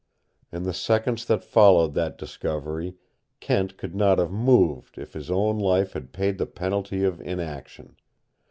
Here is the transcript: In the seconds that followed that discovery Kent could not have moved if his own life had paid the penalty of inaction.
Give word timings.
In 0.51 0.63
the 0.63 0.73
seconds 0.73 1.25
that 1.25 1.43
followed 1.43 1.93
that 1.93 2.17
discovery 2.17 2.95
Kent 3.39 3.77
could 3.77 3.93
not 3.93 4.17
have 4.17 4.31
moved 4.31 4.97
if 4.97 5.13
his 5.13 5.29
own 5.29 5.59
life 5.59 5.93
had 5.93 6.11
paid 6.11 6.39
the 6.39 6.47
penalty 6.47 7.03
of 7.03 7.21
inaction. 7.21 7.95